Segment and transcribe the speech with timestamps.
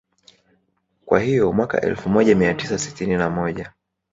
[1.05, 3.73] Kwa hiyo Mwaka elfu moja mia tisa sitini na moja